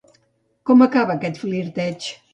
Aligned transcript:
Com 0.69 0.81
acaba 0.85 1.19
aquest 1.19 1.39
flirteig? 1.45 2.13